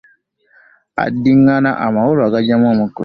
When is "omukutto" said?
2.73-2.99